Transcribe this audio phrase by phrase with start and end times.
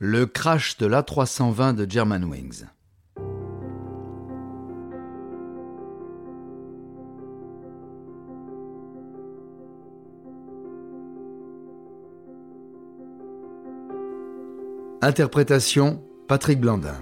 [0.00, 2.66] Le crash de l'A320 de Germanwings.
[15.02, 16.94] Interprétation Patrick Blandin.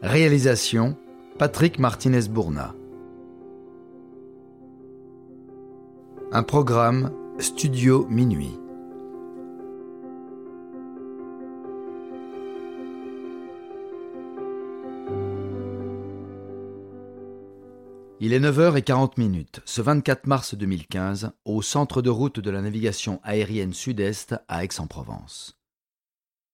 [0.00, 0.96] Réalisation
[1.40, 2.76] Patrick Martinez-Bourna.
[6.30, 7.10] Un programme
[7.40, 8.56] Studio Minuit.
[18.26, 23.72] Il est 9h40 ce 24 mars 2015, au centre de route de la navigation aérienne
[23.72, 25.60] sud-est à Aix-en-Provence.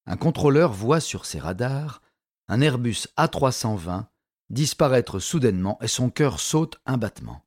[0.04, 2.02] Un contrôleur voit sur ses radars
[2.48, 4.04] un Airbus A320
[4.50, 7.42] disparaître soudainement et son cœur saute un battement.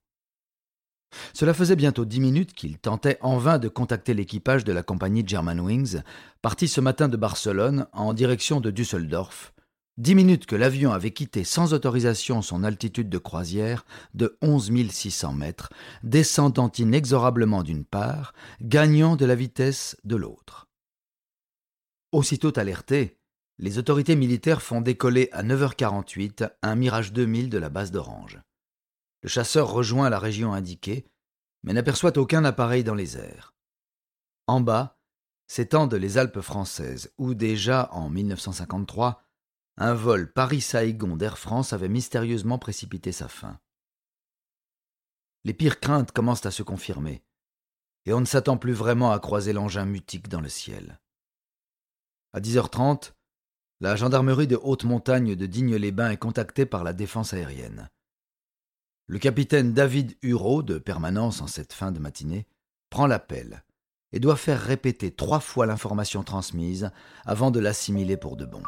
[1.34, 5.23] Cela faisait bientôt dix minutes qu'il tentait en vain de contacter l'équipage de la compagnie
[5.23, 6.02] Germanwings,
[6.42, 9.54] parti ce matin de Barcelone en direction de Düsseldorf,
[9.98, 15.31] Dix minutes que l'avion avait quitté sans autorisation son altitude de croisière de 11 600
[15.31, 15.72] mètres,
[16.03, 20.67] descendant inexorablement d'une part, gagnant de la vitesse de l'autre.
[22.11, 23.20] Aussitôt alertés,
[23.58, 28.42] les autorités militaires font décoller à 9h48 un Mirage 2000 de la base d'Orange.
[29.23, 31.05] Le chasseur rejoint la région indiquée,
[31.64, 33.53] mais n'aperçoit aucun appareil dans les airs.
[34.45, 35.00] En bas
[35.48, 39.25] s'étendent les Alpes françaises, où déjà en 1953,
[39.78, 43.59] un vol Paris-Saigon d'Air France avait mystérieusement précipité sa fin.
[45.44, 47.23] Les pires craintes commencent à se confirmer,
[48.06, 51.00] et on ne s'attend plus vraiment à croiser l'engin mutique dans le ciel.
[52.34, 53.14] À 10h30,
[53.82, 57.89] la gendarmerie de haute montagne de Digne-les-Bains est contactée par la défense aérienne.
[59.08, 62.48] Le capitaine David Hureau, de permanence en cette fin de matinée,
[62.89, 63.64] prend l'appel
[64.14, 66.89] et doit faire répéter trois fois l'information transmise
[67.26, 68.64] avant de l'assimiler pour de bon.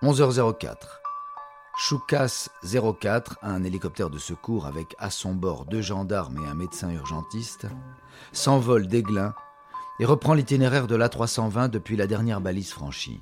[0.00, 0.76] 11h04.
[1.76, 6.90] Choukas 04, un hélicoptère de secours avec à son bord deux gendarmes et un médecin
[6.90, 7.66] urgentiste,
[8.30, 9.34] s'envole d'Aiglin
[9.98, 13.20] et reprend l'itinéraire de l'A320 depuis la dernière balise franchie.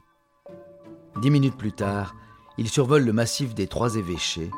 [1.23, 2.15] Dix minutes plus tard,
[2.59, 4.51] il survole le massif des Trois Évêchés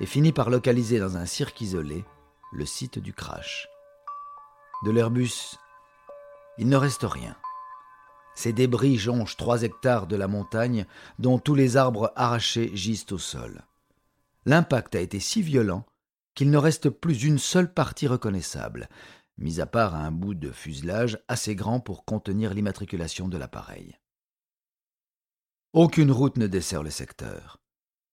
[0.00, 2.04] et finit par localiser dans un cirque isolé
[2.52, 3.68] le site du crash.
[4.84, 5.56] De l'Airbus,
[6.58, 7.36] il ne reste rien.
[8.40, 10.86] Ces débris jonchent trois hectares de la montagne,
[11.18, 13.66] dont tous les arbres arrachés gisent au sol.
[14.46, 15.84] L'impact a été si violent
[16.34, 18.88] qu'il ne reste plus une seule partie reconnaissable,
[19.36, 23.98] mis à part un bout de fuselage assez grand pour contenir l'immatriculation de l'appareil.
[25.74, 27.60] Aucune route ne dessert le secteur.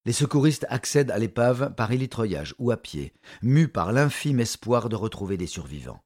[0.04, 4.98] Les secouristes accèdent à l'épave par élitroyage ou à pied, mus par l'infime espoir de
[4.98, 6.04] retrouver des survivants.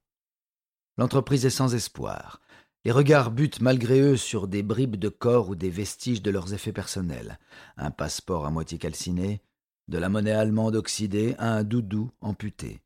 [0.96, 2.40] L'entreprise est sans espoir.
[2.84, 6.52] Les regards butent malgré eux sur des bribes de corps ou des vestiges de leurs
[6.52, 7.38] effets personnels.
[7.76, 9.40] Un passeport à moitié calciné,
[9.86, 12.82] de la monnaie allemande oxydée à un doudou amputé.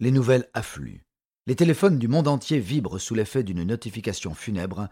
[0.00, 1.06] Les nouvelles affluent.
[1.46, 4.88] Les téléphones du monde entier vibrent sous l'effet d'une notification funèbre.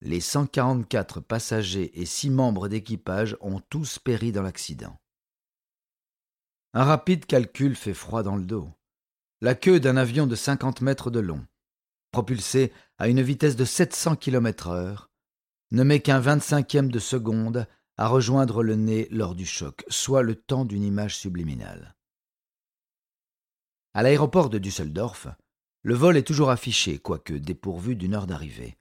[0.00, 4.96] Les 144 passagers et six membres d'équipage ont tous péri dans l'accident.
[6.72, 8.68] Un rapide calcul fait froid dans le dos.
[9.40, 11.44] La queue d'un avion de 50 mètres de long,
[12.14, 15.10] propulsé à une vitesse de 700 km heure,
[15.72, 17.66] ne met qu'un vingt-cinquième de seconde
[17.96, 21.96] à rejoindre le nez lors du choc, soit le temps d'une image subliminale.
[23.94, 25.26] À l'aéroport de Düsseldorf,
[25.82, 28.78] le vol est toujours affiché, quoique dépourvu d'une heure d'arrivée.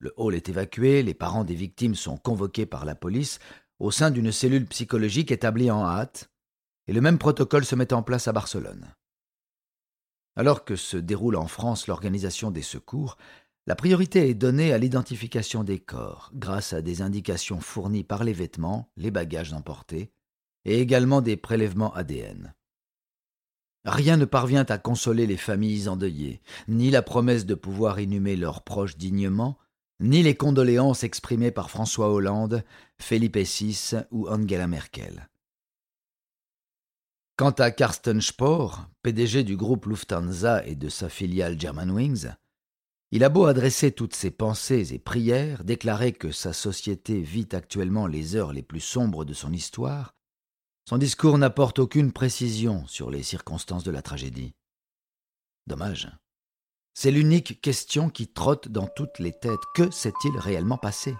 [0.00, 3.38] Le hall est évacué, les parents des victimes sont convoqués par la police
[3.78, 6.32] au sein d'une cellule psychologique établie en hâte,
[6.88, 8.92] et le même protocole se met en place à Barcelone.
[10.36, 13.16] Alors que se déroule en France l'organisation des secours,
[13.66, 18.34] la priorité est donnée à l'identification des corps grâce à des indications fournies par les
[18.34, 20.12] vêtements, les bagages emportés,
[20.66, 22.54] et également des prélèvements ADN.
[23.86, 28.62] Rien ne parvient à consoler les familles endeuillées, ni la promesse de pouvoir inhumer leurs
[28.62, 29.58] proches dignement,
[30.00, 32.62] ni les condoléances exprimées par François Hollande,
[32.98, 35.28] Felipe VI ou Angela Merkel.
[37.36, 42.28] Quant à Carsten Spohr, PDG du groupe Lufthansa et de sa filiale Germanwings,
[43.10, 48.06] il a beau adresser toutes ses pensées et prières, déclarer que sa société vit actuellement
[48.06, 50.14] les heures les plus sombres de son histoire,
[50.88, 54.54] son discours n'apporte aucune précision sur les circonstances de la tragédie.
[55.66, 56.10] Dommage.
[56.94, 59.60] C'est l'unique question qui trotte dans toutes les têtes.
[59.74, 61.14] Que s'est-il réellement passé?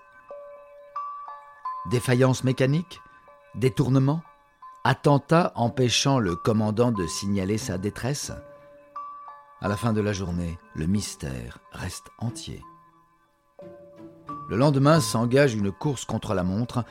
[1.91, 3.01] Défaillance mécanique?
[3.55, 4.23] Détournement?
[4.87, 8.31] Attentat empêchant le commandant de signaler sa détresse
[9.61, 12.63] À la fin de la journée, le mystère reste entier.
[14.49, 16.85] Le lendemain s'engage une course contre la montre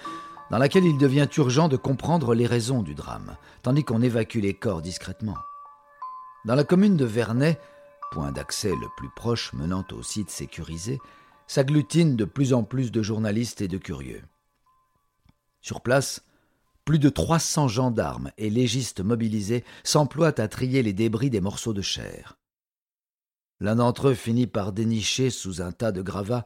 [0.51, 4.53] dans laquelle il devient urgent de comprendre les raisons du drame, tandis qu'on évacue les
[4.53, 5.37] corps discrètement.
[6.43, 7.61] Dans la commune de Vernet,
[8.11, 10.99] point d'accès le plus proche menant au site sécurisé,
[11.47, 14.21] s'agglutinent de plus en plus de journalistes et de curieux.
[15.61, 16.21] Sur place,
[16.85, 21.81] plus de 300 gendarmes et légistes mobilisés s'emploient à trier les débris des morceaux de
[21.81, 22.37] chair.
[23.59, 26.45] L'un d'entre eux finit par dénicher sous un tas de gravats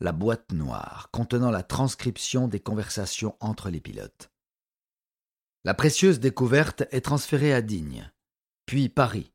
[0.00, 4.30] la boîte noire contenant la transcription des conversations entre les pilotes.
[5.64, 8.10] La précieuse découverte est transférée à Digne,
[8.66, 9.32] puis Paris,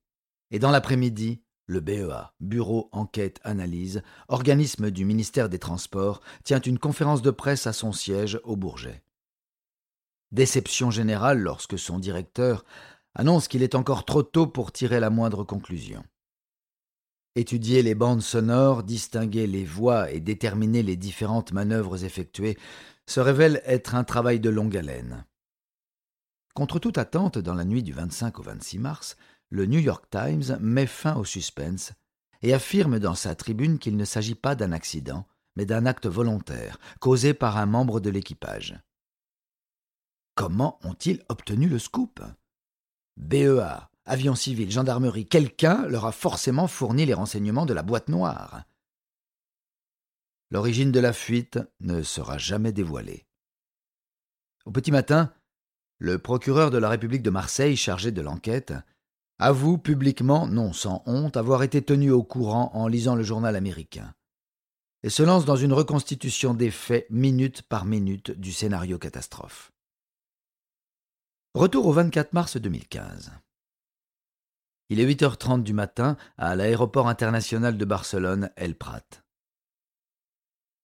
[0.52, 6.80] et dans l'après-midi, le BEA, Bureau Enquête Analyse, organisme du ministère des Transports, tient une
[6.80, 9.04] conférence de presse à son siège au Bourget.
[10.32, 12.64] Déception générale lorsque son directeur
[13.16, 16.04] annonce qu'il est encore trop tôt pour tirer la moindre conclusion.
[17.36, 22.58] Étudier les bandes sonores, distinguer les voix et déterminer les différentes manœuvres effectuées
[23.08, 25.26] se révèle être un travail de longue haleine.
[26.54, 29.18] Contre toute attente, dans la nuit du 25 au 26 mars,
[29.50, 31.94] le New York Times met fin au suspense
[32.42, 36.80] et affirme dans sa tribune qu'il ne s'agit pas d'un accident, mais d'un acte volontaire,
[37.00, 38.80] causé par un membre de l'équipage.
[40.40, 42.22] Comment ont-ils obtenu le scoop?
[43.18, 48.64] BEA, avion civil, gendarmerie, quelqu'un leur a forcément fourni les renseignements de la boîte noire.
[50.50, 53.26] L'origine de la fuite ne sera jamais dévoilée.
[54.64, 55.34] Au petit matin,
[55.98, 58.74] le procureur de la République de Marseille, chargé de l'enquête,
[59.40, 64.16] avoue publiquement, non sans honte, avoir été tenu au courant en lisant le journal américain,
[65.04, 69.74] et se lance dans une reconstitution des faits minute par minute du scénario catastrophe.
[71.56, 73.32] Retour au 24 mars 2015.
[74.90, 79.02] Il est 8h30 du matin à l'aéroport international de Barcelone, El Prat.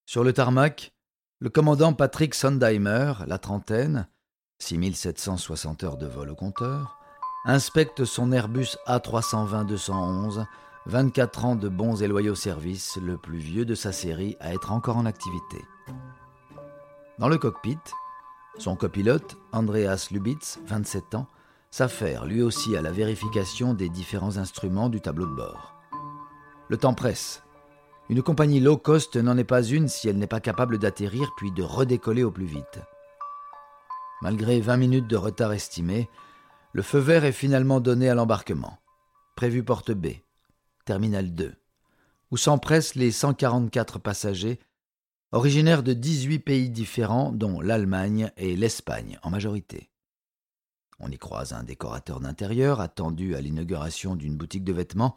[0.07, 0.95] Sur le tarmac,
[1.39, 4.07] le commandant Patrick Sondheimer, la trentaine,
[4.57, 6.97] 6760 heures de vol au compteur,
[7.45, 10.47] inspecte son Airbus A320-211,
[10.87, 14.71] 24 ans de bons et loyaux services, le plus vieux de sa série à être
[14.71, 15.63] encore en activité.
[17.19, 17.77] Dans le cockpit,
[18.57, 21.27] son copilote, Andreas Lubitz, 27 ans,
[21.71, 25.75] s'affaire lui aussi à la vérification des différents instruments du tableau de bord.
[26.69, 27.43] Le temps presse.
[28.09, 31.51] Une compagnie low cost n'en est pas une si elle n'est pas capable d'atterrir puis
[31.51, 32.79] de redécoller au plus vite.
[34.21, 36.09] Malgré 20 minutes de retard estimé,
[36.71, 38.77] le feu vert est finalement donné à l'embarquement.
[39.35, 40.07] Prévu porte B,
[40.85, 41.53] terminal 2,
[42.31, 44.59] où s'empressent les 144 passagers
[45.31, 49.89] originaire de 18 pays différents, dont l'Allemagne et l'Espagne en majorité.
[50.99, 55.15] On y croise un décorateur d'intérieur attendu à l'inauguration d'une boutique de vêtements,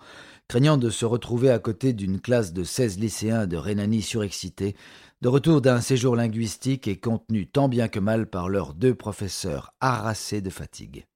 [0.49, 4.75] craignant de se retrouver à côté d'une classe de 16 lycéens de Rhénanie surexcités,
[5.21, 9.73] de retour d'un séjour linguistique et contenu tant bien que mal par leurs deux professeurs
[9.81, 11.07] harassés de fatigue.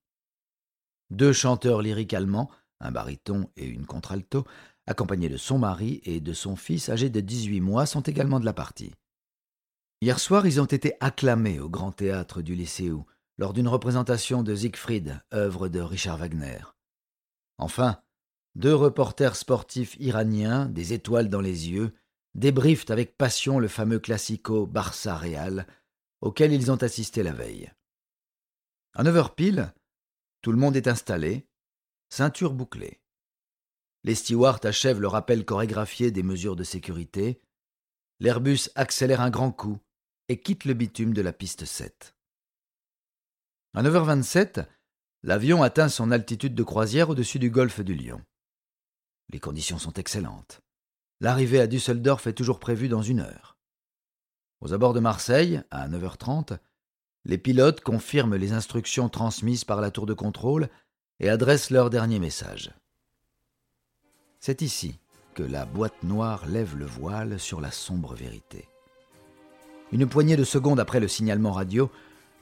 [1.10, 2.50] Deux chanteurs lyriques allemands,
[2.80, 4.44] un baryton et une contralto,
[4.87, 8.44] accompagnés de son mari et de son fils âgé de 18 mois, sont également de
[8.44, 8.93] la partie.
[10.00, 13.06] Hier soir, ils ont été acclamés au Grand Théâtre du Lycéo
[13.38, 16.58] lors d'une représentation de Siegfried, œuvre de Richard Wagner.
[17.58, 18.02] Enfin,
[18.55, 21.94] deux reporters sportifs iraniens, des étoiles dans les yeux,
[22.34, 25.67] débriefent avec passion le fameux classico Barça Real,
[26.20, 27.70] auquel ils ont assisté la veille.
[28.94, 29.72] À neuf heures pile,
[30.43, 31.46] tout le monde est installé,
[32.10, 33.01] ceinture bouclée.
[34.04, 37.40] Les stewards achèvent le rappel chorégraphié des mesures de sécurité.
[38.18, 39.78] L'Airbus accélère un grand coup
[40.28, 42.16] et quitte le bitume de la piste 7.
[43.74, 44.66] À 9h27,
[45.22, 48.20] l'avion atteint son altitude de croisière au-dessus du golfe du Lion.
[49.30, 50.60] Les conditions sont excellentes.
[51.20, 53.56] L'arrivée à Düsseldorf est toujours prévue dans une heure.
[54.60, 56.58] Aux abords de Marseille, à 9h30,
[57.24, 60.68] les pilotes confirment les instructions transmises par la tour de contrôle
[61.20, 62.72] et adressent leur dernier message.
[64.44, 64.99] C'est ici
[65.34, 68.67] que la boîte noire lève le voile sur la sombre vérité.
[69.93, 71.93] Une poignée de secondes après le signalement radio,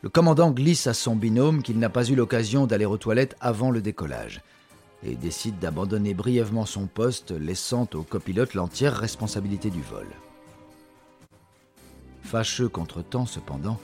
[0.01, 3.71] le commandant glisse à son binôme qu'il n'a pas eu l'occasion d'aller aux toilettes avant
[3.71, 4.41] le décollage
[5.03, 10.09] et décide d'abandonner brièvement son poste, laissant au copilote l'entière responsabilité du vol.
[12.23, 13.79] Fâcheux contre temps, cependant,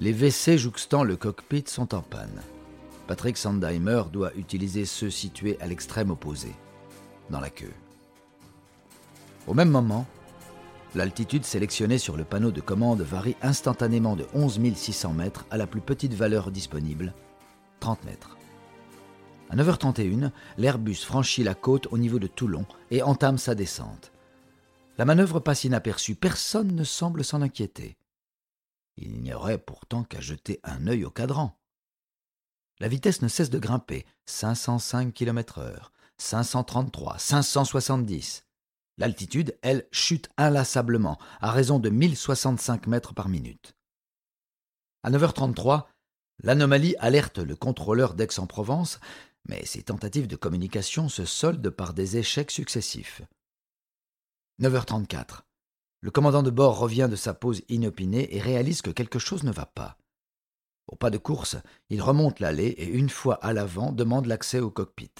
[0.00, 2.42] les WC jouxtant le cockpit sont en panne.
[3.06, 6.52] Patrick Sandheimer doit utiliser ceux situés à l'extrême opposé
[7.30, 7.72] dans la queue.
[9.46, 10.06] Au même moment,
[10.94, 15.66] l'altitude sélectionnée sur le panneau de commande varie instantanément de 11 600 mètres à la
[15.66, 17.12] plus petite valeur disponible,
[17.80, 18.36] 30 mètres.
[19.50, 24.12] À 9h31, l'Airbus franchit la côte au niveau de Toulon et entame sa descente.
[24.96, 27.96] La manœuvre passe inaperçue, personne ne semble s'en inquiéter.
[28.96, 31.58] Il n'y aurait pourtant qu'à jeter un œil au cadran.
[32.80, 38.44] La vitesse ne cesse de grimper 505 km/h, 533, 570.
[38.96, 43.74] L'altitude, elle, chute inlassablement, à raison de 1065 mètres par minute.
[45.02, 45.84] À 9h33,
[46.42, 49.00] l'anomalie alerte le contrôleur d'Aix-en-Provence,
[49.48, 53.22] mais ses tentatives de communication se soldent par des échecs successifs.
[54.62, 55.40] 9h34.
[56.00, 59.50] Le commandant de bord revient de sa pause inopinée et réalise que quelque chose ne
[59.50, 59.98] va pas.
[60.86, 61.56] Au pas de course,
[61.90, 65.10] il remonte l'allée et une fois à l'avant demande l'accès au cockpit.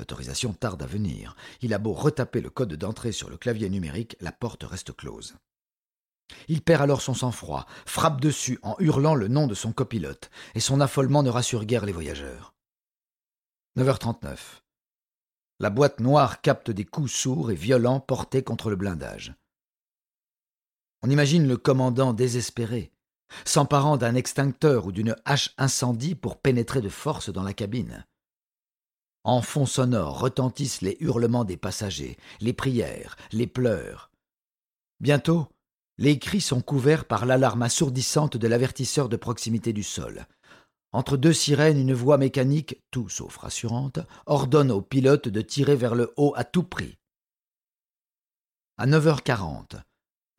[0.00, 1.36] L'autorisation tarde à venir.
[1.60, 5.36] Il a beau retaper le code d'entrée sur le clavier numérique, la porte reste close.
[6.48, 10.60] Il perd alors son sang-froid, frappe dessus en hurlant le nom de son copilote, et
[10.60, 12.54] son affolement ne rassure guère les voyageurs.
[13.76, 14.38] 9h39.
[15.58, 19.34] La boîte noire capte des coups sourds et violents portés contre le blindage.
[21.02, 22.90] On imagine le commandant désespéré,
[23.44, 28.06] s'emparant d'un extincteur ou d'une hache incendie pour pénétrer de force dans la cabine.
[29.24, 34.10] En fond sonore retentissent les hurlements des passagers, les prières, les pleurs.
[35.00, 35.48] Bientôt,
[35.98, 40.26] les cris sont couverts par l'alarme assourdissante de l'avertisseur de proximité du sol.
[40.92, 45.94] Entre deux sirènes, une voix mécanique, tout sauf rassurante, ordonne au pilote de tirer vers
[45.94, 46.96] le haut à tout prix.
[48.78, 49.82] À 9h40,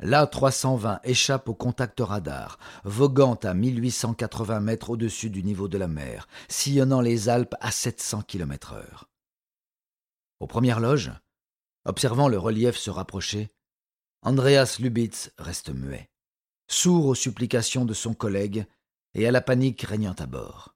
[0.01, 6.27] l'A320 échappe au contact radar, voguant à 1880 mètres au-dessus du niveau de la mer,
[6.49, 9.09] sillonnant les Alpes à 700 km heure.
[10.39, 11.11] Aux premières loges,
[11.85, 13.51] observant le relief se rapprocher,
[14.23, 16.09] Andreas Lubitz reste muet,
[16.67, 18.65] sourd aux supplications de son collègue
[19.13, 20.75] et à la panique régnant à bord.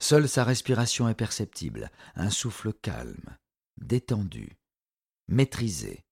[0.00, 3.36] Seule sa respiration est perceptible, un souffle calme,
[3.78, 4.58] détendu,
[5.28, 6.04] maîtrisé,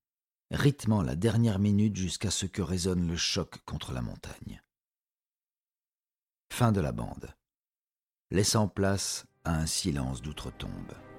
[0.50, 4.62] rythmant la dernière minute jusqu'à ce que résonne le choc contre la montagne.
[6.52, 7.34] Fin de la bande,
[8.30, 11.09] laissant place à un silence d'outre-tombe.